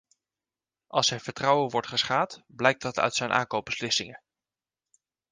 [0.87, 4.21] Als zijn vertrouwen wordt geschaad, blijkt dat uit zijn aankoopbeslissingen.